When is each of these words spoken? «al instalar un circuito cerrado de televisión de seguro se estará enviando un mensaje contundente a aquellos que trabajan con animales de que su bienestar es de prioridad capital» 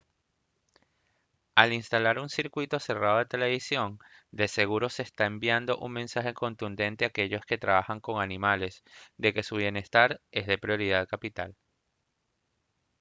«al 1.53 1.73
instalar 1.73 2.17
un 2.17 2.27
circuito 2.27 2.79
cerrado 2.79 3.19
de 3.19 3.27
televisión 3.27 3.99
de 4.31 4.47
seguro 4.47 4.89
se 4.89 5.03
estará 5.03 5.27
enviando 5.27 5.77
un 5.77 5.91
mensaje 5.91 6.33
contundente 6.33 7.05
a 7.05 7.09
aquellos 7.09 7.45
que 7.45 7.59
trabajan 7.59 7.99
con 7.99 8.19
animales 8.19 8.83
de 9.17 9.31
que 9.31 9.43
su 9.43 9.57
bienestar 9.57 10.19
es 10.31 10.47
de 10.47 10.57
prioridad 10.57 11.07
capital» 11.07 11.55